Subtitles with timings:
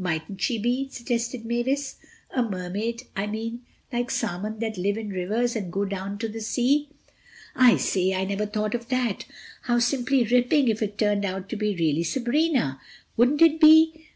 [0.00, 1.94] "Mightn't she be?" suggested Mavis.
[2.32, 3.60] "A Mermaid, I mean.
[3.92, 6.88] Like salmon that live in rivers and go down to the sea."
[7.54, 9.26] "I say, I never thought of that.
[9.62, 13.92] How simply ripping if it turned out to be really Sabrina—wouldn't it be?